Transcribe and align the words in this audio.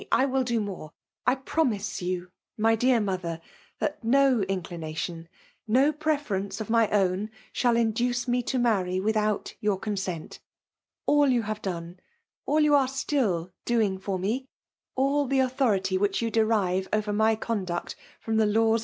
I 0.11 0.25
will 0.25 0.43
do 0.43 0.59
moM*.' 0.59 0.89
i 1.27 1.35
fCnnnito 1.35 2.01
you, 2.01 2.31
my 2.57 2.75
dear 2.75 2.99
mother, 2.99 3.39
that 3.77 4.03
no 4.03 4.39
iMUoar 4.49 4.63
ii0n>. 4.79 5.27
no 5.67 5.93
pceferenoe 5.93 6.47
bf 6.47 6.69
my 6.71 6.87
ovn, 6.89 7.29
tihair 7.53 7.77
induce 7.79 8.25
BO: 8.25 8.41
to 8.41 8.57
marry 8.57 8.99
without 8.99 9.53
your, 9.59 9.79
conaent. 9.79 10.39
AU'iyta 11.07 11.43
haVe 11.43 11.61
do8i^« 11.61 11.97
all 12.47 12.61
you 12.61 12.73
are 12.73 12.87
still 12.87 13.51
doing 13.63 13.99
fbr 13.99 14.19
me, 14.19 14.47
itt 14.97 15.29
tke 15.29 15.45
authority 15.45 15.99
which 15.99 16.19
you 16.19 16.31
derive 16.31 16.87
over 16.91 17.13
my 17.13 17.35
oonf 17.35 17.67
duot 17.67 17.93
from 18.19 18.37
the 18.37 18.47
laws 18.47 18.79